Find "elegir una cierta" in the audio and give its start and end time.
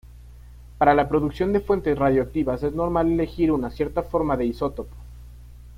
3.11-4.01